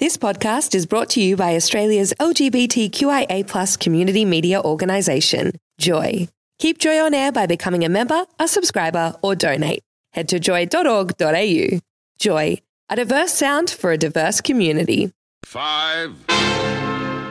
This 0.00 0.16
podcast 0.16 0.74
is 0.74 0.86
brought 0.86 1.08
to 1.10 1.22
you 1.22 1.36
by 1.36 1.54
Australia's 1.54 2.12
LGBTQIA 2.18 3.78
community 3.78 4.24
media 4.24 4.60
organisation, 4.60 5.52
Joy. 5.78 6.26
Keep 6.58 6.78
Joy 6.78 6.98
on 6.98 7.14
air 7.14 7.30
by 7.30 7.46
becoming 7.46 7.84
a 7.84 7.88
member, 7.88 8.24
a 8.40 8.48
subscriber, 8.48 9.14
or 9.22 9.36
donate. 9.36 9.84
Head 10.12 10.28
to 10.30 10.40
joy.org.au. 10.40 11.78
Joy, 12.18 12.58
a 12.88 12.96
diverse 12.96 13.34
sound 13.34 13.70
for 13.70 13.92
a 13.92 13.96
diverse 13.96 14.40
community. 14.40 15.12
Five, 15.44 16.16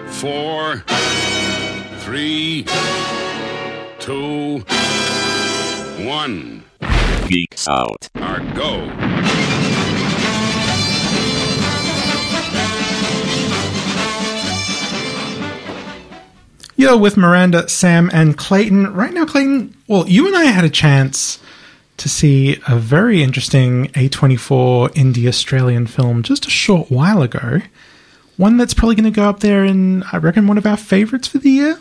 four, 0.07 0.85
three, 1.97 2.65
two, 3.99 4.59
one. 6.05 6.63
Geeks 7.27 7.67
Out. 7.67 8.07
Our 8.15 8.39
go. 8.53 9.92
Yo, 16.83 16.97
with 16.97 17.15
Miranda, 17.15 17.69
Sam, 17.69 18.09
and 18.11 18.37
Clayton. 18.37 18.93
Right 18.93 19.13
now, 19.13 19.25
Clayton, 19.25 19.73
well, 19.87 20.05
you 20.05 20.27
and 20.27 20.35
I 20.35 20.43
had 20.43 20.65
a 20.65 20.69
chance 20.69 21.39
to 21.95 22.09
see 22.09 22.57
a 22.67 22.75
very 22.75 23.23
interesting 23.23 23.87
A24 23.93 24.89
indie 24.89 25.29
Australian 25.29 25.87
film 25.87 26.23
just 26.23 26.45
a 26.45 26.49
short 26.49 26.91
while 26.91 27.21
ago. 27.21 27.61
One 28.35 28.57
that's 28.57 28.73
probably 28.73 28.95
going 28.95 29.05
to 29.05 29.15
go 29.15 29.29
up 29.29 29.39
there 29.39 29.63
in, 29.63 30.03
I 30.11 30.17
reckon, 30.17 30.45
one 30.45 30.57
of 30.57 30.65
our 30.65 30.75
favorites 30.75 31.29
for 31.29 31.37
the 31.37 31.51
year. 31.51 31.79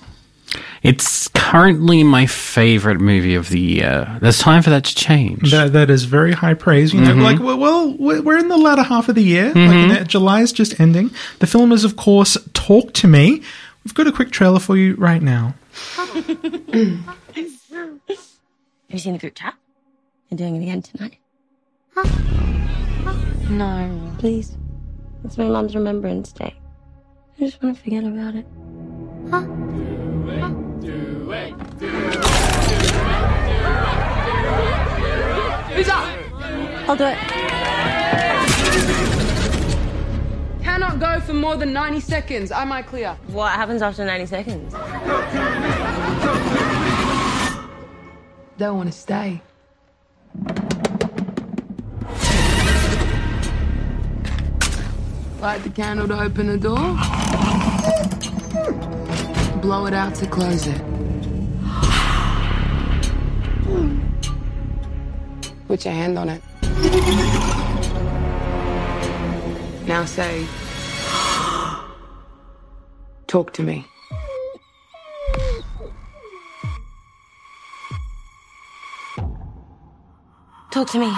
It's 0.85 1.27
currently 1.27 2.05
my 2.05 2.27
favorite 2.27 3.01
movie 3.01 3.35
of 3.35 3.49
the 3.49 3.59
year. 3.59 4.19
There's 4.21 4.39
time 4.39 4.63
for 4.63 4.71
that 4.71 4.85
to 4.85 4.95
change. 4.95 5.51
That, 5.51 5.73
that 5.73 5.91
is 5.91 6.05
very 6.05 6.31
high 6.31 6.55
praise. 6.55 6.95
You 6.95 7.01
know, 7.01 7.11
mm-hmm. 7.11 7.23
like, 7.23 7.41
well, 7.41 7.93
we're 7.99 8.39
in 8.39 8.47
the 8.47 8.57
latter 8.57 8.85
half 8.85 9.09
of 9.09 9.17
the 9.17 9.25
year. 9.25 9.47
Like, 9.47 9.55
mm-hmm. 9.57 9.79
you 9.79 9.95
know, 9.95 10.05
July 10.05 10.43
is 10.43 10.53
just 10.53 10.79
ending. 10.79 11.11
The 11.41 11.49
film 11.49 11.73
is, 11.73 11.83
of 11.83 11.97
course, 11.97 12.39
Talk 12.55 12.93
to 12.95 13.09
Me. 13.09 13.43
We've 13.85 13.95
got 13.95 14.07
a 14.07 14.13
quick 14.13 14.31
trailer 14.31 14.61
for 14.61 14.77
you 14.77 14.95
right 14.95 15.21
now. 15.23 15.55
Have 15.97 16.17
you 18.89 18.99
seen 18.99 19.13
the 19.15 19.19
group 19.19 19.35
chat? 19.35 19.55
You're 20.31 20.39
doing 20.39 20.57
it 20.57 20.63
again 20.63 20.83
tonight. 20.83 21.19
No. 23.51 24.15
Please. 24.19 24.57
It's 25.25 25.37
my 25.37 25.49
mom's 25.49 25.75
remembrance 25.75 26.33
day. 26.33 26.55
I 27.37 27.41
just 27.45 27.63
want 27.63 27.77
to 27.77 27.83
forget 27.83 28.05
about 28.05 28.35
it. 28.35 28.47
I'll 36.89 36.97
do 36.97 37.05
it. 37.07 37.52
Cannot 40.83 40.99
go 40.99 41.21
for 41.21 41.33
more 41.33 41.55
than 41.55 41.73
90 41.73 42.01
seconds. 42.01 42.51
Am 42.51 42.73
I 42.73 42.83
clear? 42.83 43.17
What 43.29 43.53
happens 43.53 43.83
after 43.83 44.05
90 44.05 44.27
seconds? 44.27 44.73
Don't 48.59 48.79
want 48.79 48.93
to 48.93 48.99
stay. 48.99 49.41
Light 55.41 55.63
the 55.63 55.71
candle 55.73 56.09
to 56.09 56.21
open 56.21 56.49
the 56.49 56.59
door. 56.59 56.99
Blow 59.63 59.87
it 59.87 59.95
out 59.95 60.17
to 60.17 60.27
close 60.27 60.67
it. 60.67 60.83
Put 65.69 65.85
your 65.85 65.95
hand 65.95 66.19
on 66.19 66.29
it. 66.29 66.43
Now 69.87 70.05
say, 70.05 70.45
talk 73.33 73.51
to 73.51 73.63
me. 73.63 73.87
Talk 80.71 80.91
to 80.91 80.99
me. 80.99 81.11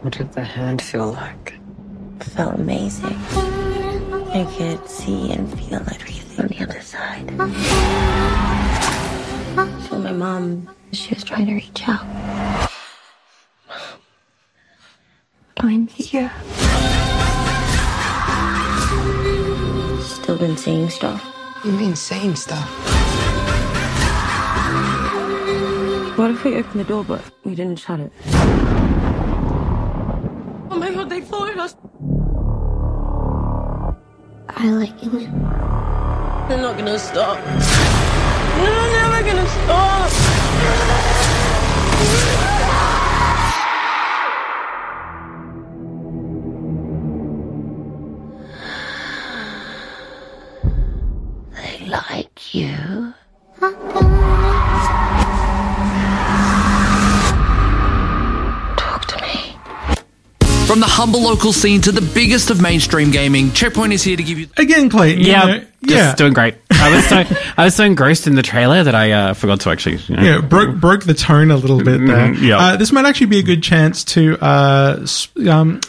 What 0.00 0.14
did 0.16 0.32
the 0.32 0.42
hand 0.42 0.80
feel 0.80 1.12
like? 1.12 1.58
felt 2.20 2.54
amazing. 2.54 3.18
I 4.32 4.50
could 4.56 4.88
see 4.88 5.32
and 5.32 5.52
feel 5.58 5.80
everything 5.80 6.40
on 6.40 6.46
the 6.48 6.62
other 6.62 6.80
side. 6.80 8.41
So 9.54 9.98
my 9.98 10.12
mom, 10.12 10.70
she 10.92 11.12
was 11.12 11.24
trying 11.24 11.44
to 11.44 11.52
reach 11.52 11.86
out. 11.86 12.06
I'm 15.58 15.86
here. 15.88 16.32
Still 20.00 20.38
been 20.38 20.56
saying 20.56 20.88
stuff. 20.88 21.22
You 21.64 21.72
mean 21.72 21.94
saying 21.94 22.36
stuff? 22.36 22.66
What 26.16 26.30
if 26.30 26.44
we 26.44 26.56
opened 26.56 26.80
the 26.80 26.84
door 26.84 27.04
but 27.04 27.20
we 27.44 27.54
didn't 27.54 27.78
shut 27.78 28.00
it? 28.00 28.10
Oh 30.70 30.78
my 30.78 30.94
god, 30.94 31.10
they 31.10 31.20
followed 31.20 31.58
us. 31.58 31.76
I 34.48 34.70
like 34.70 35.02
you. 35.02 35.10
They're 36.48 36.62
not 36.62 36.78
gonna 36.78 36.98
stop. 36.98 37.38
They're 38.62 38.90
never 38.92 39.22
gonna 39.26 39.46
stop. 39.48 40.12
From 60.72 60.80
the 60.80 60.86
humble 60.86 61.20
local 61.20 61.52
scene 61.52 61.82
to 61.82 61.92
the 61.92 62.00
biggest 62.00 62.48
of 62.48 62.62
mainstream 62.62 63.10
gaming, 63.10 63.52
Checkpoint 63.52 63.92
is 63.92 64.02
here 64.02 64.16
to 64.16 64.22
give 64.22 64.38
you. 64.38 64.48
Again, 64.56 64.88
Clayton. 64.88 65.20
you 65.20 65.26
yeah, 65.26 65.44
know, 65.44 65.58
just 65.58 65.68
yeah. 65.84 66.14
doing 66.14 66.32
great. 66.32 66.54
I 66.70 66.96
was 66.96 67.04
so 67.04 67.16
I 67.58 67.64
was 67.64 67.74
so 67.74 67.84
engrossed 67.84 68.26
in 68.26 68.36
the 68.36 68.42
trailer 68.42 68.82
that 68.82 68.94
I 68.94 69.12
uh, 69.12 69.34
forgot 69.34 69.60
to 69.60 69.70
actually. 69.70 69.96
You 69.96 70.16
know, 70.16 70.22
yeah, 70.22 70.40
broke 70.40 70.74
broke 70.76 71.04
the 71.04 71.12
tone 71.12 71.50
a 71.50 71.56
little 71.56 71.76
bit 71.76 71.98
there. 72.06 72.28
Mhm, 72.28 72.40
yeah. 72.40 72.56
Uh, 72.56 72.76
this 72.78 72.90
might 72.90 73.04
actually 73.04 73.26
be 73.26 73.40
a 73.40 73.42
good 73.42 73.62
chance 73.62 74.02
to 74.04 74.38
uh, 74.40 75.06
um, 75.46 75.82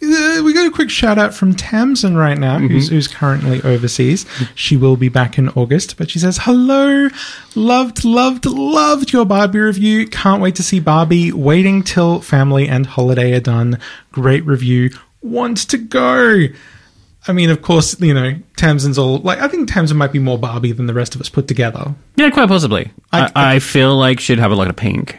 uh, 0.00 0.42
we 0.44 0.52
got 0.54 0.66
a 0.66 0.70
quick 0.70 0.90
shout 0.90 1.18
out 1.18 1.34
from 1.34 1.54
Tamsin 1.54 2.16
right 2.16 2.38
now, 2.38 2.58
Mm-hmm. 2.58 2.68
who's, 2.68 2.88
who's 2.88 3.08
currently 3.08 3.60
overseas. 3.62 4.26
She 4.54 4.76
will 4.76 4.96
be 4.96 5.08
back 5.08 5.38
in 5.38 5.48
August, 5.50 5.96
but 5.96 6.10
she 6.10 6.18
says, 6.18 6.38
Hello, 6.42 7.08
loved, 7.54 8.04
loved, 8.04 8.46
loved 8.46 9.12
your 9.12 9.24
Barbie 9.24 9.58
review. 9.58 10.06
Can't 10.06 10.40
wait 10.42 10.54
to 10.56 10.62
see 10.62 10.78
Barbie. 10.80 11.32
Waiting 11.32 11.82
till 11.82 12.20
family 12.20 12.68
and 12.68 12.86
holiday 12.86 13.32
are 13.34 13.40
done. 13.40 13.78
Great 14.12 14.44
review. 14.46 14.90
Want 15.20 15.58
to 15.70 15.78
go. 15.78 16.44
I 17.26 17.32
mean, 17.32 17.50
of 17.50 17.60
course, 17.60 18.00
you 18.00 18.14
know, 18.14 18.36
Tamsin's 18.56 18.96
all 18.98 19.18
like, 19.18 19.40
I 19.40 19.48
think 19.48 19.70
Tamsin 19.70 19.96
might 19.96 20.12
be 20.12 20.18
more 20.20 20.38
Barbie 20.38 20.72
than 20.72 20.86
the 20.86 20.94
rest 20.94 21.14
of 21.14 21.20
us 21.20 21.28
put 21.28 21.46
together. 21.48 21.94
yeah, 22.16 22.30
quite 22.30 22.48
possibly. 22.48 22.92
I- 23.12 23.30
I, 23.34 23.54
I, 23.56 23.58
feel 23.58 23.96
like 23.96 24.20
she'd 24.20 24.38
have 24.38 24.52
a 24.52 24.54
lot 24.54 24.68
of 24.68 24.76
pink. 24.76 25.18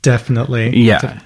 Definitely. 0.00 0.76
Yeah. 0.78 1.20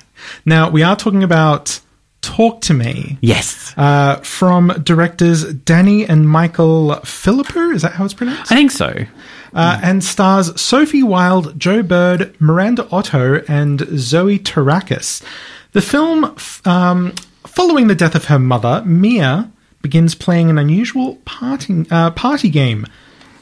Now, 0.45 0.69
we 0.71 0.83
are 0.83 0.97
talking 0.97 1.23
about 1.23 1.81
Talk 2.27 2.61
to 2.63 2.75
Me 2.75 3.19
Yes, 3.21 3.73
uh, 3.77 4.17
from 4.17 4.69
directors 4.83 5.45
Danny 5.55 6.05
and 6.05 6.29
Michael 6.29 6.97
Philippou. 7.05 7.73
Is 7.73 7.83
that 7.83 7.93
how 7.93 8.05
it's 8.05 8.15
pronounced? 8.15 8.51
I 8.51 8.57
think 8.57 8.73
so. 8.73 9.07
Uh, 9.55 9.81
and 9.81 10.03
stars 10.03 10.61
Sophie 10.61 11.05
Wilde, 11.05 11.59
Joe 11.59 11.85
Bird, 11.85 12.35
Miranda 12.41 12.89
Otto, 12.91 13.45
and 13.47 13.87
Zoe 13.97 14.41
Terakes. 14.41 15.23
The 15.71 15.81
film, 15.81 16.25
f- 16.25 16.67
um, 16.67 17.13
following 17.47 17.87
the 17.87 17.95
death 17.95 18.17
of 18.17 18.25
her 18.25 18.41
mother, 18.41 18.83
Mia 18.85 19.51
begins 19.81 20.17
playing 20.17 20.51
an 20.51 20.59
unusual 20.59 21.17
party, 21.25 21.87
uh, 21.93 22.11
party 22.11 22.51
game. 22.51 22.87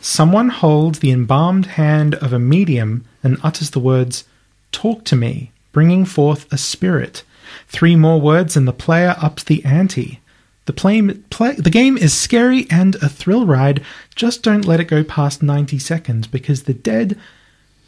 Someone 0.03 0.51
holds 0.51 0.99
the 0.99 1.11
embalmed 1.11 1.67
hand 1.67 2.15
of 2.17 2.35
a 2.35 2.39
medium 2.39 3.07
and 3.23 3.39
utters 3.43 3.71
the 3.71 3.81
words, 3.81 4.25
Talk 4.73 5.05
to 5.05 5.17
me, 5.17 5.53
bringing 5.73 6.05
forth 6.05 6.53
a 6.53 6.59
spirit. 6.59 7.23
Three 7.69 7.97
more 7.97 8.21
words 8.21 8.57
and 8.57 8.67
the 8.69 8.73
player 8.73 9.15
ups 9.21 9.45
the 9.45 9.65
ante. 9.65 10.21
The, 10.67 10.73
play, 10.73 11.03
play, 11.31 11.53
the 11.57 11.69
game 11.71 11.99
is 11.99 12.15
scary 12.15 12.67
and 12.71 12.95
a 12.97 13.09
thrill 13.09 13.45
ride. 13.47 13.83
Just 14.15 14.43
don't 14.43 14.65
let 14.65 14.81
it 14.81 14.85
go 14.85 15.05
past 15.05 15.43
90 15.43 15.79
seconds 15.79 16.27
because 16.27 16.63
the 16.63 16.73
dead 16.73 17.19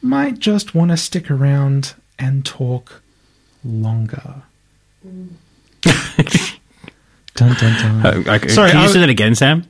might 0.03 0.39
just 0.39 0.75
want 0.75 0.91
to 0.91 0.97
stick 0.99 1.31
around 1.31 1.95
and 2.19 2.45
talk 2.45 3.01
longer. 3.65 4.43
dun, 5.03 5.39
dun, 7.35 7.55
dun. 7.57 8.07
Uh, 8.07 8.23
okay, 8.35 8.49
Sorry, 8.49 8.71
can 8.71 8.81
you 8.81 8.85
was- 8.85 8.93
say 8.93 9.01
that 9.01 9.09
again, 9.09 9.35
Sam? 9.35 9.65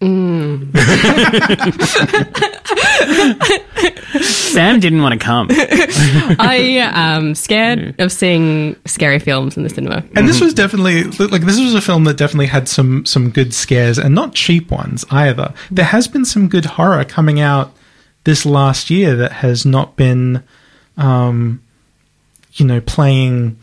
Sam 4.22 4.80
didn't 4.80 5.02
want 5.02 5.18
to 5.18 5.24
come. 5.24 5.48
I 5.50 6.90
am 6.92 7.34
scared 7.34 7.98
of 8.00 8.12
seeing 8.12 8.76
scary 8.86 9.18
films 9.18 9.56
in 9.56 9.62
the 9.62 9.70
cinema. 9.70 10.04
And 10.14 10.28
this 10.28 10.40
was 10.40 10.54
definitely 10.54 11.04
like 11.04 11.42
this 11.42 11.60
was 11.60 11.74
a 11.74 11.80
film 11.80 12.04
that 12.04 12.16
definitely 12.16 12.46
had 12.46 12.68
some 12.68 13.04
some 13.06 13.30
good 13.30 13.54
scares 13.54 13.98
and 13.98 14.14
not 14.14 14.34
cheap 14.34 14.70
ones 14.70 15.04
either. 15.10 15.52
There 15.70 15.84
has 15.84 16.08
been 16.08 16.24
some 16.24 16.48
good 16.48 16.64
horror 16.64 17.04
coming 17.04 17.40
out 17.40 17.74
this 18.24 18.46
last 18.46 18.90
year 18.90 19.16
that 19.16 19.32
has 19.32 19.66
not 19.66 19.96
been 19.96 20.42
um 20.96 21.62
you 22.54 22.64
know 22.64 22.80
playing 22.80 23.56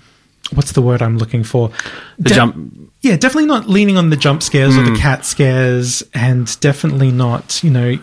what's 0.54 0.74
the 0.74 0.82
word 0.82 1.02
I'm 1.02 1.18
looking 1.18 1.44
for? 1.44 1.72
The 2.18 2.30
De- 2.30 2.36
jump. 2.36 2.92
Yeah, 3.02 3.16
definitely 3.16 3.48
not 3.48 3.68
leaning 3.68 3.98
on 3.98 4.10
the 4.10 4.18
jump 4.18 4.44
scares 4.44 4.78
or 4.78 4.84
the 4.84 4.96
cat 4.96 5.26
scares 5.26 6.04
and 6.14 6.60
definitely 6.60 7.12
not, 7.12 7.64
you 7.64 7.72
know, 7.72 7.98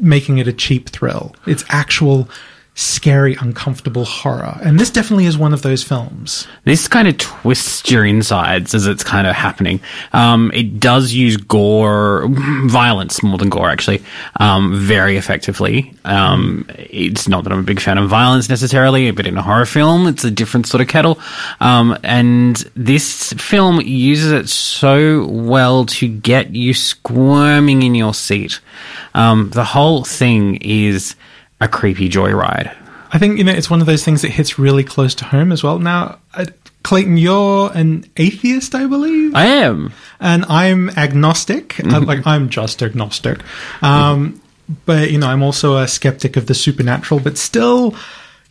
making 0.00 0.38
it 0.38 0.48
a 0.48 0.52
cheap 0.52 0.88
thrill. 0.88 1.34
It's 1.46 1.64
actual 1.68 2.28
scary, 2.78 3.34
uncomfortable 3.40 4.04
horror. 4.04 4.56
And 4.62 4.78
this 4.78 4.88
definitely 4.88 5.26
is 5.26 5.36
one 5.36 5.52
of 5.52 5.62
those 5.62 5.82
films. 5.82 6.46
This 6.62 6.86
kind 6.86 7.08
of 7.08 7.18
twists 7.18 7.90
your 7.90 8.06
insides 8.06 8.72
as 8.72 8.86
it's 8.86 9.02
kind 9.02 9.26
of 9.26 9.34
happening. 9.34 9.80
Um, 10.12 10.52
it 10.54 10.78
does 10.78 11.12
use 11.12 11.36
gore, 11.36 12.28
violence 12.66 13.20
more 13.20 13.36
than 13.36 13.48
gore, 13.48 13.68
actually, 13.68 14.00
um, 14.38 14.76
very 14.76 15.16
effectively. 15.16 15.92
Um, 16.04 16.66
it's 16.78 17.26
not 17.26 17.42
that 17.44 17.52
I'm 17.52 17.58
a 17.58 17.64
big 17.64 17.80
fan 17.80 17.98
of 17.98 18.08
violence 18.08 18.48
necessarily, 18.48 19.10
but 19.10 19.26
in 19.26 19.36
a 19.36 19.42
horror 19.42 19.66
film, 19.66 20.06
it's 20.06 20.22
a 20.22 20.30
different 20.30 20.68
sort 20.68 20.80
of 20.80 20.86
kettle. 20.86 21.18
Um, 21.58 21.98
and 22.04 22.58
this 22.76 23.32
film 23.32 23.80
uses 23.80 24.30
it 24.30 24.48
so 24.48 25.26
well 25.26 25.84
to 25.86 26.06
get 26.06 26.54
you 26.54 26.74
squirming 26.74 27.82
in 27.82 27.96
your 27.96 28.14
seat. 28.14 28.60
Um, 29.14 29.50
the 29.50 29.64
whole 29.64 30.04
thing 30.04 30.58
is 30.60 31.16
a 31.60 31.68
creepy 31.68 32.08
joyride. 32.08 32.74
I 33.10 33.18
think 33.18 33.38
you 33.38 33.44
know 33.44 33.52
it's 33.52 33.70
one 33.70 33.80
of 33.80 33.86
those 33.86 34.04
things 34.04 34.22
that 34.22 34.30
hits 34.30 34.58
really 34.58 34.84
close 34.84 35.14
to 35.16 35.24
home 35.24 35.50
as 35.50 35.62
well. 35.62 35.78
Now, 35.78 36.18
uh, 36.34 36.46
Clayton, 36.82 37.16
you're 37.16 37.70
an 37.72 38.04
atheist, 38.16 38.74
I 38.74 38.86
believe, 38.86 39.34
I 39.34 39.46
am. 39.46 39.92
and 40.20 40.44
I'm 40.48 40.90
agnostic. 40.90 41.80
Uh, 41.80 42.00
like 42.00 42.26
I'm 42.26 42.48
just 42.50 42.82
agnostic, 42.82 43.40
um, 43.82 44.40
but 44.84 45.10
you 45.10 45.18
know 45.18 45.26
I'm 45.28 45.42
also 45.42 45.78
a 45.78 45.88
skeptic 45.88 46.36
of 46.36 46.46
the 46.46 46.54
supernatural. 46.54 47.20
But 47.20 47.38
still, 47.38 47.94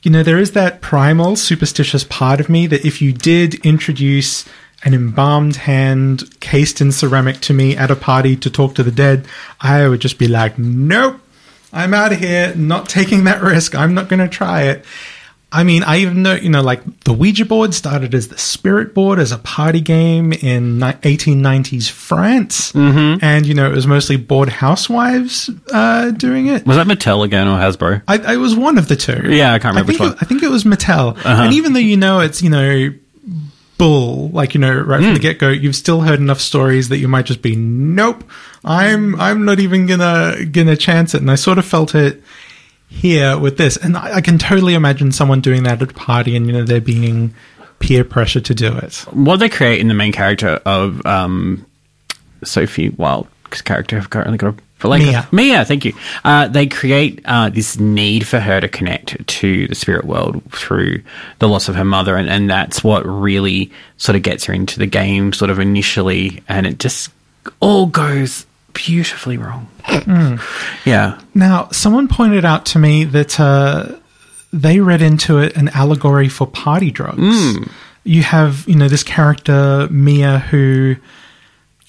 you 0.01 0.09
know 0.11 0.23
there 0.23 0.39
is 0.39 0.53
that 0.53 0.81
primal 0.81 1.35
superstitious 1.35 2.03
part 2.03 2.39
of 2.39 2.49
me 2.49 2.65
that 2.67 2.83
if 2.85 3.01
you 3.01 3.13
did 3.13 3.55
introduce 3.65 4.45
an 4.83 4.93
embalmed 4.93 5.55
hand 5.55 6.23
cased 6.39 6.81
in 6.81 6.91
ceramic 6.91 7.41
to 7.41 7.53
me 7.53 7.75
at 7.75 7.89
a 7.91 7.95
party 7.95 8.35
to 8.37 8.49
talk 8.49 8.75
to 8.75 8.83
the 8.83 8.91
dead, 8.91 9.27
I 9.61 9.87
would 9.87 9.99
just 10.01 10.17
be 10.17 10.27
like, 10.27 10.57
nope. 10.57 11.19
I'm 11.73 11.93
out 11.93 12.11
of 12.11 12.19
here, 12.19 12.55
not 12.55 12.89
taking 12.89 13.25
that 13.25 13.41
risk. 13.41 13.75
I'm 13.75 13.93
not 13.93 14.09
going 14.09 14.19
to 14.19 14.29
try 14.29 14.63
it. 14.63 14.85
I 15.49 15.63
mean, 15.63 15.83
I 15.83 15.99
even 15.99 16.23
know, 16.23 16.33
you 16.33 16.49
know, 16.49 16.61
like 16.61 16.81
the 17.05 17.13
Ouija 17.13 17.45
board 17.45 17.73
started 17.73 18.13
as 18.13 18.27
the 18.27 18.37
spirit 18.37 18.93
board 18.93 19.17
as 19.17 19.31
a 19.31 19.37
party 19.37 19.79
game 19.79 20.33
in 20.33 20.79
1890s 20.79 21.89
France. 21.89 22.73
Mm-hmm. 22.73 23.23
And, 23.23 23.45
you 23.45 23.53
know, 23.53 23.71
it 23.71 23.73
was 23.73 23.87
mostly 23.87 24.17
bored 24.17 24.49
housewives 24.49 25.49
uh, 25.71 26.11
doing 26.11 26.47
it. 26.47 26.65
Was 26.65 26.75
that 26.75 26.87
Mattel 26.87 27.23
again 27.23 27.47
or 27.47 27.57
Hasbro? 27.57 28.03
I, 28.09 28.33
I 28.33 28.37
was 28.37 28.57
one 28.57 28.77
of 28.77 28.89
the 28.89 28.97
two. 28.97 29.33
Yeah, 29.33 29.53
I 29.53 29.59
can't 29.59 29.73
remember 29.73 29.93
think 29.93 30.01
which 30.01 30.09
one. 30.09 30.17
It, 30.17 30.17
I 30.21 30.25
think 30.25 30.43
it 30.43 30.49
was 30.49 30.65
Mattel. 30.65 31.17
And 31.25 31.53
even 31.53 31.71
though 31.71 31.79
you 31.79 31.95
know 31.95 32.19
it's, 32.19 32.41
you 32.41 32.49
know, 32.49 32.93
bull, 33.77 34.29
like, 34.29 34.53
you 34.53 34.59
know, 34.59 34.73
right 34.73 35.01
from 35.01 35.13
the 35.13 35.19
get 35.19 35.39
go, 35.39 35.49
you've 35.49 35.75
still 35.75 36.01
heard 36.01 36.19
enough 36.19 36.39
stories 36.39 36.89
that 36.89 36.97
you 36.97 37.07
might 37.07 37.25
just 37.25 37.41
be, 37.41 37.55
nope, 37.55 38.23
I'm, 38.63 39.19
I'm 39.19 39.45
not 39.45 39.59
even 39.59 39.85
gonna, 39.85 40.45
gonna 40.45 40.75
chance 40.75 41.13
it. 41.13 41.21
And 41.21 41.31
I 41.31 41.35
sort 41.35 41.57
of 41.57 41.65
felt 41.65 41.95
it 41.95 42.21
here 42.89 43.37
with 43.37 43.57
this. 43.57 43.77
And 43.77 43.97
I, 43.97 44.15
I 44.15 44.21
can 44.21 44.37
totally 44.37 44.73
imagine 44.73 45.11
someone 45.11 45.41
doing 45.41 45.63
that 45.63 45.81
at 45.81 45.91
a 45.91 45.93
party 45.93 46.35
and, 46.35 46.47
you 46.47 46.53
know, 46.53 46.63
there 46.63 46.81
being 46.81 47.33
peer 47.79 48.03
pressure 48.03 48.41
to 48.41 48.55
do 48.55 48.75
it. 48.77 48.95
what 49.11 49.37
they 49.37 49.49
create 49.49 49.79
in 49.79 49.87
the 49.87 49.93
main 49.93 50.11
character 50.11 50.59
of 50.65 51.05
um, 51.05 51.65
Sophie 52.43 52.89
Wilde's 52.89 53.61
character, 53.63 53.97
I've 53.97 54.09
currently 54.09 54.37
got 54.37 54.55
a 54.55 54.66
blank. 54.79 55.03
Mia. 55.03 55.27
Mia, 55.31 55.65
thank 55.65 55.85
you. 55.85 55.93
Uh, 56.23 56.47
they 56.47 56.67
create 56.67 57.21
uh, 57.25 57.49
this 57.49 57.77
need 57.79 58.27
for 58.27 58.39
her 58.39 58.59
to 58.59 58.67
connect 58.67 59.27
to 59.27 59.67
the 59.67 59.75
spirit 59.75 60.05
world 60.05 60.41
through 60.51 61.01
the 61.39 61.47
loss 61.47 61.69
of 61.69 61.75
her 61.75 61.85
mother, 61.85 62.15
and, 62.15 62.29
and 62.29 62.49
that's 62.49 62.83
what 62.83 63.05
really 63.05 63.71
sort 63.97 64.15
of 64.15 64.21
gets 64.21 64.45
her 64.45 64.53
into 64.53 64.79
the 64.79 64.85
game, 64.87 65.33
sort 65.33 65.49
of 65.49 65.59
initially, 65.59 66.43
and 66.47 66.65
it 66.67 66.79
just 66.79 67.09
all 67.59 67.85
goes 67.87 68.45
beautifully 68.73 69.37
wrong. 69.37 69.67
Yeah. 70.85 71.19
Now, 71.33 71.69
someone 71.71 72.07
pointed 72.07 72.45
out 72.45 72.65
to 72.67 72.79
me 72.79 73.03
that 73.05 73.39
uh, 73.39 73.95
they 74.53 74.79
read 74.79 75.01
into 75.01 75.39
it 75.39 75.55
an 75.57 75.69
allegory 75.69 76.29
for 76.29 76.45
party 76.47 76.91
drugs. 76.91 77.19
You 78.03 78.23
have, 78.23 78.65
you 78.67 78.75
know, 78.75 78.87
this 78.87 79.03
character 79.03 79.87
Mia 79.89 80.39
who, 80.39 80.95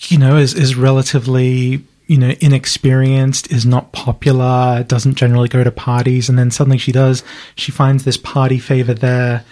you 0.09 0.19
know, 0.19 0.37
is 0.37 0.55
is 0.55 0.75
relatively, 0.75 1.85
you 2.09 2.19
know, 2.19 2.35
inexperienced, 2.41 3.53
is 3.53 3.65
not 3.65 3.93
popular, 3.93 4.83
doesn't 4.89 5.15
generally 5.15 5.49
go 5.49 5.63
to 5.63 5.71
parties, 5.71 6.29
and 6.29 6.39
then 6.39 6.51
suddenly 6.51 6.79
she 6.79 6.91
does. 6.91 7.23
She 7.55 7.71
finds 7.71 8.05
this 8.05 8.17
party 8.17 8.59
favor 8.59 8.95
there, 8.95 9.45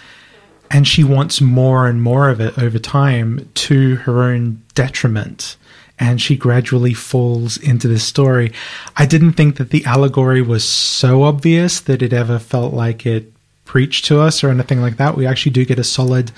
and 0.69 0.85
she 0.85 1.03
wants 1.03 1.39
more 1.39 1.87
and 1.87 2.01
more 2.01 2.29
of 2.29 2.41
it 2.41 2.57
over 2.59 2.79
time 2.79 3.49
to 3.53 3.95
her 3.97 4.23
own 4.23 4.61
detriment 4.73 5.55
and 5.99 6.21
she 6.21 6.35
gradually 6.35 6.93
falls 6.93 7.57
into 7.57 7.87
this 7.87 8.03
story. 8.03 8.51
I 8.95 9.05
didn't 9.05 9.33
think 9.33 9.57
that 9.57 9.71
the 9.71 9.83
allegory 9.85 10.41
was 10.41 10.63
so 10.63 11.23
obvious 11.23 11.79
that 11.81 12.01
it 12.01 12.13
ever 12.13 12.37
felt 12.37 12.73
like 12.73 13.05
it 13.05 13.33
preached 13.65 14.05
to 14.05 14.19
us 14.19 14.43
or 14.43 14.49
anything 14.49 14.81
like 14.81 14.97
that. 14.97 15.17
We 15.17 15.25
actually 15.25 15.53
do 15.53 15.65
get 15.65 15.79
a 15.79 15.83
solid 15.83 16.31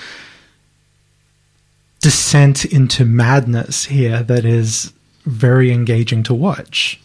descent 1.99 2.63
into 2.63 3.03
madness 3.03 3.85
here 3.85 4.23
that 4.23 4.45
is 4.45 4.93
very 5.29 5.71
engaging 5.71 6.23
to 6.23 6.33
watch. 6.33 6.99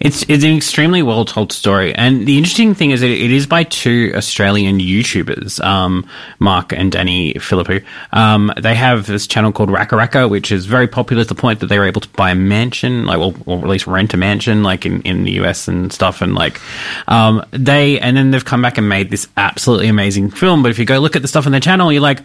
It's 0.00 0.22
it's 0.28 0.42
an 0.42 0.56
extremely 0.56 1.02
well 1.02 1.24
told 1.24 1.52
story, 1.52 1.94
and 1.94 2.26
the 2.26 2.36
interesting 2.36 2.74
thing 2.74 2.90
is 2.90 3.00
that 3.00 3.10
it 3.10 3.30
is 3.30 3.46
by 3.46 3.64
two 3.64 4.12
Australian 4.16 4.78
YouTubers, 4.78 5.62
um, 5.62 6.08
Mark 6.38 6.72
and 6.72 6.90
Danny 6.90 7.34
Philippou. 7.34 7.84
Um, 8.12 8.52
they 8.60 8.74
have 8.74 9.06
this 9.06 9.26
channel 9.26 9.52
called 9.52 9.68
RackaRacka, 9.68 10.28
which 10.28 10.50
is 10.50 10.66
very 10.66 10.88
popular 10.88 11.22
to 11.22 11.28
the 11.28 11.34
point 11.34 11.60
that 11.60 11.66
they 11.66 11.78
were 11.78 11.84
able 11.84 12.00
to 12.00 12.08
buy 12.10 12.30
a 12.30 12.34
mansion, 12.34 13.06
like 13.06 13.18
well, 13.18 13.34
or 13.46 13.58
at 13.58 13.68
least 13.68 13.86
rent 13.86 14.12
a 14.14 14.16
mansion, 14.16 14.62
like 14.62 14.84
in, 14.84 15.02
in 15.02 15.24
the 15.24 15.32
US 15.42 15.68
and 15.68 15.92
stuff, 15.92 16.20
and 16.20 16.34
like 16.34 16.60
um, 17.06 17.44
they 17.52 18.00
and 18.00 18.16
then 18.16 18.32
they've 18.32 18.44
come 18.44 18.62
back 18.62 18.78
and 18.78 18.88
made 18.88 19.10
this 19.10 19.28
absolutely 19.36 19.88
amazing 19.88 20.30
film. 20.30 20.62
But 20.62 20.70
if 20.70 20.78
you 20.78 20.84
go 20.84 20.98
look 20.98 21.16
at 21.16 21.22
the 21.22 21.28
stuff 21.28 21.46
on 21.46 21.52
their 21.52 21.60
channel, 21.60 21.92
you're 21.92 22.02
like, 22.02 22.20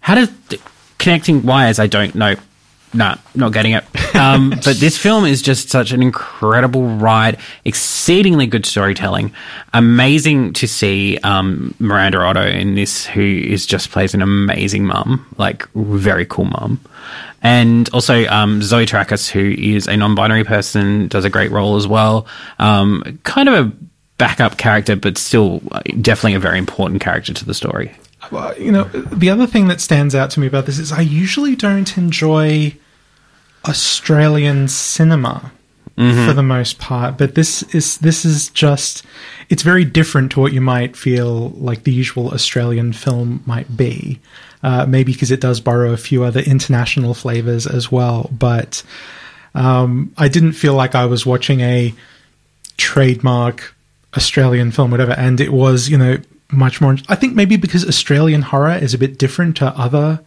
how 0.00 0.14
does 0.14 0.30
connecting 0.98 1.42
wires? 1.42 1.78
I 1.78 1.86
don't 1.86 2.14
know. 2.14 2.36
Nah, 2.94 3.16
not 3.34 3.52
getting 3.52 3.72
it. 3.72 3.84
Um, 4.20 4.50
but 4.50 4.76
this 4.76 4.98
film 4.98 5.24
is 5.24 5.42
just 5.42 5.70
such 5.70 5.92
an 5.92 6.02
incredible 6.02 6.84
ride, 6.84 7.38
exceedingly 7.64 8.46
good 8.46 8.66
storytelling, 8.66 9.32
amazing 9.72 10.52
to 10.54 10.68
see 10.68 11.18
um, 11.22 11.74
Miranda 11.78 12.18
Otto 12.18 12.46
in 12.46 12.74
this, 12.74 13.06
who 13.06 13.22
is 13.22 13.66
just 13.66 13.90
plays 13.90 14.14
an 14.14 14.22
amazing 14.22 14.84
mum, 14.84 15.26
like 15.38 15.66
very 15.72 16.26
cool 16.26 16.44
mum, 16.44 16.80
and 17.42 17.88
also 17.90 18.26
um, 18.26 18.62
Zoe 18.62 18.86
Terakes, 18.86 19.30
who 19.30 19.54
is 19.58 19.86
a 19.86 19.96
non-binary 19.96 20.44
person, 20.44 21.08
does 21.08 21.24
a 21.24 21.30
great 21.30 21.50
role 21.50 21.76
as 21.76 21.86
well. 21.86 22.26
Um, 22.58 23.18
kind 23.22 23.48
of 23.48 23.66
a 23.66 23.72
backup 24.18 24.58
character, 24.58 24.96
but 24.96 25.16
still 25.16 25.62
uh, 25.72 25.80
definitely 26.00 26.34
a 26.34 26.40
very 26.40 26.58
important 26.58 27.00
character 27.00 27.32
to 27.32 27.44
the 27.44 27.54
story. 27.54 27.92
Well, 28.30 28.56
you 28.58 28.70
know, 28.70 28.84
the 28.84 29.30
other 29.30 29.46
thing 29.46 29.68
that 29.68 29.80
stands 29.80 30.14
out 30.14 30.30
to 30.32 30.40
me 30.40 30.46
about 30.46 30.66
this 30.66 30.78
is 30.78 30.92
I 30.92 31.00
usually 31.00 31.56
don't 31.56 31.96
enjoy 31.96 32.74
Australian 33.68 34.68
cinema 34.68 35.52
for 36.26 36.32
the 36.32 36.42
most 36.42 36.78
part, 36.78 37.18
but 37.18 37.34
this 37.34 37.62
is 37.74 37.98
this 37.98 38.24
is 38.24 38.48
just 38.48 39.04
it's 39.50 39.62
very 39.62 39.84
different 39.84 40.32
to 40.32 40.40
what 40.40 40.54
you 40.54 40.60
might 40.62 40.96
feel 40.96 41.50
like 41.50 41.84
the 41.84 41.92
usual 41.92 42.30
Australian 42.30 42.94
film 42.94 43.42
might 43.44 43.76
be. 43.76 44.18
Uh, 44.62 44.86
maybe 44.86 45.12
because 45.12 45.30
it 45.30 45.40
does 45.40 45.60
borrow 45.60 45.92
a 45.92 45.98
few 45.98 46.22
other 46.24 46.40
international 46.40 47.12
flavors 47.14 47.66
as 47.66 47.92
well, 47.92 48.30
but 48.32 48.82
um, 49.54 50.12
I 50.16 50.28
didn't 50.28 50.52
feel 50.52 50.74
like 50.74 50.94
I 50.94 51.06
was 51.06 51.26
watching 51.26 51.60
a 51.60 51.94
trademark 52.76 53.74
Australian 54.16 54.70
film, 54.70 54.90
whatever. 54.90 55.12
And 55.12 55.40
it 55.40 55.52
was, 55.52 55.88
you 55.88 55.98
know, 55.98 56.18
much 56.50 56.80
more. 56.80 56.96
I 57.08 57.14
think 57.14 57.34
maybe 57.34 57.56
because 57.56 57.86
Australian 57.86 58.42
horror 58.42 58.76
is 58.76 58.94
a 58.94 58.98
bit 58.98 59.18
different 59.18 59.56
to 59.58 59.66
other 59.66 60.20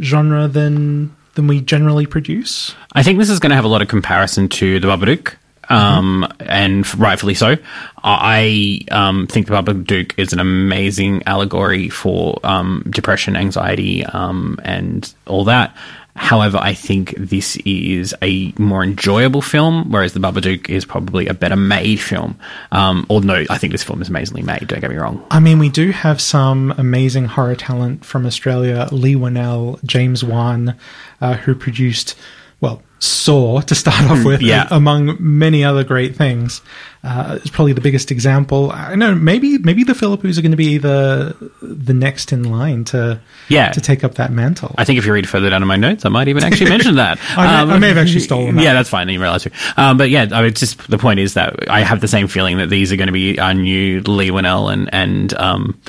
genre 0.00 0.48
than 0.48 1.14
than 1.40 1.48
we 1.48 1.60
generally 1.62 2.04
produce. 2.04 2.74
I 2.92 3.02
think 3.02 3.18
this 3.18 3.30
is 3.30 3.38
going 3.38 3.50
to 3.50 3.56
have 3.56 3.64
a 3.64 3.68
lot 3.68 3.80
of 3.80 3.88
comparison 3.88 4.48
to 4.50 4.78
the 4.78 4.88
Babadook, 4.88 5.36
um, 5.70 6.30
and 6.38 6.98
rightfully 6.98 7.32
so. 7.32 7.56
I 8.04 8.80
um, 8.90 9.26
think 9.26 9.46
the 9.46 9.54
Babadook 9.54 10.12
is 10.18 10.34
an 10.34 10.38
amazing 10.38 11.22
allegory 11.24 11.88
for 11.88 12.38
um, 12.44 12.84
depression, 12.90 13.36
anxiety, 13.36 14.04
um, 14.04 14.58
and 14.64 15.12
all 15.26 15.44
that. 15.44 15.74
However, 16.16 16.58
I 16.58 16.74
think 16.74 17.14
this 17.16 17.56
is 17.64 18.14
a 18.22 18.52
more 18.58 18.82
enjoyable 18.82 19.42
film, 19.42 19.90
whereas 19.90 20.12
The 20.12 20.20
Babadook 20.20 20.68
is 20.68 20.84
probably 20.84 21.26
a 21.26 21.34
better 21.34 21.56
made 21.56 22.00
film. 22.00 22.38
Um, 22.72 23.06
although 23.08 23.44
I 23.48 23.58
think 23.58 23.72
this 23.72 23.84
film 23.84 24.02
is 24.02 24.08
amazingly 24.08 24.42
made, 24.42 24.66
don't 24.66 24.80
get 24.80 24.90
me 24.90 24.96
wrong. 24.96 25.24
I 25.30 25.40
mean, 25.40 25.58
we 25.58 25.68
do 25.68 25.90
have 25.92 26.20
some 26.20 26.72
amazing 26.76 27.26
horror 27.26 27.54
talent 27.56 28.04
from 28.04 28.26
Australia. 28.26 28.88
Leigh 28.90 29.14
Whannell, 29.14 29.82
James 29.84 30.24
Wan, 30.24 30.76
uh, 31.20 31.34
who 31.34 31.54
produced, 31.54 32.16
well, 32.60 32.82
Saw 33.02 33.62
to 33.62 33.74
start 33.74 34.10
off 34.10 34.24
with, 34.26 34.42
yeah. 34.42 34.68
among 34.70 35.16
many 35.18 35.64
other 35.64 35.84
great 35.84 36.14
things. 36.16 36.60
Uh, 37.02 37.38
it's 37.40 37.48
probably 37.48 37.72
the 37.72 37.80
biggest 37.80 38.10
example. 38.10 38.70
I 38.72 38.94
know 38.94 39.14
maybe 39.14 39.56
maybe 39.56 39.84
the 39.84 39.94
Philippines 39.94 40.38
are 40.38 40.42
going 40.42 40.50
to 40.50 40.56
be 40.58 40.76
the 40.76 41.34
the 41.62 41.94
next 41.94 42.30
in 42.30 42.44
line 42.44 42.84
to 42.86 43.18
Yeah. 43.48 43.70
to 43.70 43.80
take 43.80 44.04
up 44.04 44.16
that 44.16 44.30
mantle. 44.32 44.74
I 44.76 44.84
think 44.84 44.98
if 44.98 45.06
you 45.06 45.14
read 45.14 45.26
further 45.26 45.48
down 45.48 45.62
in 45.62 45.68
my 45.68 45.76
notes, 45.76 46.04
I 46.04 46.10
might 46.10 46.28
even 46.28 46.44
actually 46.44 46.68
mention 46.76 46.96
that. 46.96 47.16
Um, 47.38 47.38
I 47.38 47.64
may- 47.64 47.72
I 47.74 47.78
may 47.78 47.88
have 47.88 47.96
actually 47.96 48.20
stolen 48.20 48.56
that. 48.56 48.62
Yeah, 48.62 48.74
that's 48.74 48.90
fine. 48.90 49.08
I 49.08 49.12
didn't 49.12 49.22
realize. 49.22 49.48
Um, 49.78 49.96
but 49.96 50.10
yeah, 50.10 50.26
I 50.30 50.40
mean, 50.42 50.44
it's 50.50 50.60
just 50.60 50.86
the 50.90 50.98
point 50.98 51.20
is 51.20 51.32
that 51.34 51.70
I 51.70 51.80
have 51.80 52.02
the 52.02 52.08
same 52.08 52.28
feeling 52.28 52.58
that 52.58 52.68
these 52.68 52.92
are 52.92 52.96
going 52.96 53.06
to 53.06 53.12
be 53.14 53.38
our 53.38 53.54
new 53.54 54.02
Leigh 54.02 54.28
Whannell 54.30 54.70
and 54.70 54.92
and 54.92 55.32
um, 55.34 55.80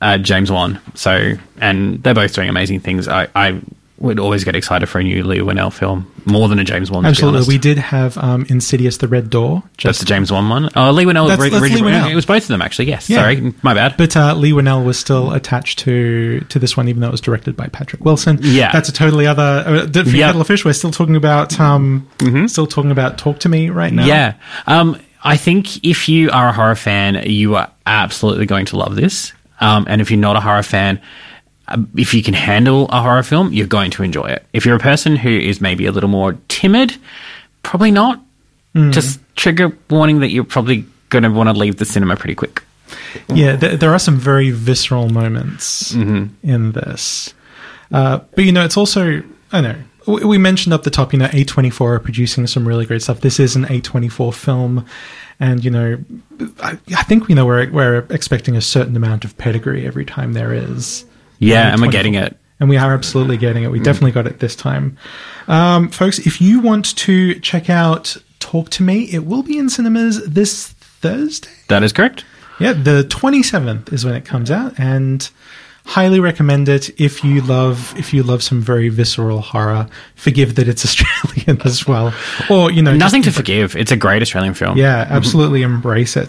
uh, 0.00 0.18
James 0.18 0.50
Wan. 0.50 0.80
So, 0.94 1.34
and 1.60 2.02
they're 2.02 2.14
both 2.14 2.34
doing 2.34 2.48
amazing 2.48 2.80
things. 2.80 3.06
I, 3.06 3.28
I 3.36 3.60
would 4.00 4.18
always 4.18 4.44
get 4.44 4.56
excited 4.56 4.86
for 4.88 4.98
a 4.98 5.02
new 5.02 5.22
Leigh 5.22 5.38
Whannell 5.38 5.70
film 5.72 6.10
more 6.24 6.48
than 6.48 6.58
a 6.58 6.64
James 6.64 6.90
Wan. 6.90 7.04
Absolutely, 7.06 7.46
we 7.54 7.58
did 7.58 7.78
have 7.78 8.16
um, 8.18 8.46
Insidious: 8.48 8.96
The 8.96 9.06
Red 9.08 9.30
Door. 9.30 9.62
That's 9.82 9.98
the 10.00 10.06
James 10.06 10.32
Wan 10.32 10.48
one. 10.48 10.70
Oh, 10.74 10.90
Leigh 10.90 11.04
Whannell. 11.04 11.28
That's- 11.28 11.50
that's 11.50 11.62
Leigh 11.62 11.80
Whannell. 11.80 12.10
It 12.10 12.14
was 12.14 12.26
both 12.26 12.42
of 12.42 12.48
them 12.48 12.62
actually. 12.62 12.88
Yes. 12.88 13.08
Yeah. 13.10 13.18
Sorry, 13.18 13.54
my 13.62 13.74
bad. 13.74 13.96
But 13.96 14.16
uh, 14.16 14.34
Leigh 14.34 14.52
Whannell 14.52 14.84
was 14.84 14.98
still 14.98 15.32
attached 15.32 15.80
to 15.80 16.40
to 16.48 16.58
this 16.58 16.76
one, 16.76 16.88
even 16.88 17.00
though 17.00 17.08
it 17.08 17.12
was 17.12 17.20
directed 17.20 17.56
by 17.56 17.68
Patrick 17.68 18.04
Wilson. 18.04 18.38
Yeah. 18.40 18.72
that's 18.72 18.88
a 18.88 18.92
totally 18.92 19.26
other. 19.26 19.42
Uh, 19.42 19.62
for 19.64 19.70
Yep. 19.72 19.86
Mm-hmm. 20.06 20.16
Kettle 20.16 20.40
of 20.40 20.46
Fish, 20.46 20.64
we're 20.64 20.72
still 20.72 20.90
talking 20.90 21.16
about 21.16 21.58
um, 21.60 22.08
still 22.46 22.66
talking 22.66 22.90
about 22.90 23.18
Talk 23.18 23.38
to 23.40 23.48
Me 23.48 23.68
right 23.70 23.92
now. 23.92 24.06
Yeah. 24.06 24.34
Um, 24.66 24.98
I 25.22 25.36
think 25.36 25.84
if 25.84 26.08
you 26.08 26.30
are 26.30 26.48
a 26.48 26.52
horror 26.52 26.74
fan, 26.74 27.24
you 27.28 27.56
are 27.56 27.70
absolutely 27.84 28.46
going 28.46 28.64
to 28.66 28.76
love 28.78 28.96
this. 28.96 29.32
Um, 29.60 29.84
and 29.88 30.00
if 30.00 30.10
you're 30.10 30.18
not 30.18 30.36
a 30.36 30.40
horror 30.40 30.62
fan, 30.62 31.00
if 31.96 32.14
you 32.14 32.22
can 32.22 32.34
handle 32.34 32.88
a 32.90 33.00
horror 33.00 33.22
film, 33.22 33.52
you're 33.52 33.66
going 33.66 33.90
to 33.92 34.02
enjoy 34.02 34.26
it. 34.26 34.44
If 34.52 34.64
you're 34.66 34.76
a 34.76 34.80
person 34.80 35.16
who 35.16 35.30
is 35.30 35.60
maybe 35.60 35.86
a 35.86 35.92
little 35.92 36.10
more 36.10 36.36
timid, 36.48 36.96
probably 37.62 37.90
not. 37.90 38.20
Just 38.90 39.18
trigger 39.34 39.76
warning 39.88 40.20
that 40.20 40.30
you're 40.30 40.44
probably 40.44 40.84
going 41.08 41.24
to 41.24 41.30
want 41.30 41.48
to 41.48 41.52
leave 41.52 41.76
the 41.78 41.84
cinema 41.84 42.14
pretty 42.16 42.36
quick. 42.36 42.62
yeah. 43.28 43.56
There, 43.56 43.76
there 43.76 43.92
are 43.92 43.98
some 43.98 44.16
very 44.16 44.50
visceral 44.52 45.08
moments 45.08 45.92
Mm-hmm. 45.92 46.48
in 46.48 46.72
this, 46.72 47.34
uh, 47.90 48.18
but 48.34 48.44
you 48.44 48.52
know, 48.52 48.64
it's 48.64 48.76
also 48.76 49.22
I 49.52 49.60
know 49.60 49.74
we 50.06 50.24
we 50.24 50.38
mentioned 50.38 50.72
up 50.72 50.84
the 50.84 50.90
top. 50.90 51.12
You 51.12 51.18
know, 51.18 51.28
A 51.32 51.42
twenty 51.44 51.68
four 51.70 51.94
are 51.96 51.98
producing 51.98 52.46
some 52.46 52.66
really 52.66 52.86
great 52.86 53.02
stuff. 53.02 53.20
This 53.22 53.40
is 53.40 53.56
an 53.56 53.64
A 53.72 53.80
twenty 53.80 54.08
four 54.08 54.32
film, 54.32 54.86
and 55.40 55.64
you 55.64 55.70
know, 55.72 55.98
I, 56.62 56.78
I 56.96 57.02
think 57.02 57.26
we 57.26 57.34
know 57.34 57.46
we're 57.46 57.68
we're 57.70 58.06
expecting 58.10 58.56
a 58.56 58.60
certain 58.60 58.94
amount 58.96 59.24
of 59.24 59.36
pedigree 59.36 59.84
every 59.84 60.04
time 60.04 60.32
there 60.34 60.54
is. 60.54 61.04
Yeah, 61.40 61.72
and 61.72 61.80
we're 61.82 61.90
getting 61.90 62.14
it. 62.14 62.36
And 62.60 62.68
we 62.68 62.76
are 62.76 62.92
absolutely 62.94 63.38
getting 63.38 63.64
it. 63.64 63.70
We 63.70 63.80
definitely 63.80 64.12
got 64.12 64.26
it 64.26 64.38
this 64.38 64.54
time. 64.54 64.96
Um, 65.48 65.88
folks, 65.88 66.18
if 66.20 66.40
you 66.40 66.60
want 66.60 66.94
to 66.98 67.40
check 67.40 67.68
out 67.70 68.16
Talk 68.38 68.68
to 68.70 68.82
Me, 68.82 69.04
it 69.04 69.24
will 69.24 69.42
be 69.42 69.58
in 69.58 69.68
cinemas 69.70 70.24
this 70.26 70.68
Thursday. 70.68 71.48
That 71.68 71.82
is 71.82 71.92
correct. 71.92 72.24
Yeah, 72.60 72.74
the 72.74 73.04
27th 73.08 73.90
is 73.92 74.04
when 74.04 74.14
it 74.14 74.26
comes 74.26 74.50
out 74.50 74.78
and 74.78 75.28
highly 75.86 76.20
recommend 76.20 76.68
it 76.68 77.00
if 77.00 77.24
you 77.24 77.40
love 77.40 77.94
if 77.98 78.12
you 78.12 78.22
love 78.22 78.42
some 78.42 78.60
very 78.60 78.90
visceral 78.90 79.40
horror. 79.40 79.88
Forgive 80.14 80.56
that 80.56 80.68
it's 80.68 80.84
Australian 80.84 81.62
as 81.62 81.86
well. 81.86 82.12
Or, 82.50 82.70
you 82.70 82.82
know, 82.82 82.90
just- 82.92 83.00
Nothing 83.00 83.22
to 83.22 83.32
forgive. 83.32 83.74
It's 83.76 83.90
a 83.90 83.96
great 83.96 84.20
Australian 84.20 84.52
film. 84.52 84.76
Yeah, 84.76 85.06
absolutely 85.08 85.62
embrace 85.62 86.16
it. 86.18 86.28